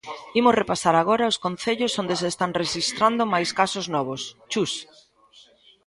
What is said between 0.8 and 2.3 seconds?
agora os concellos onde se